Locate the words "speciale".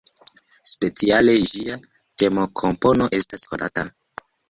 0.69-1.35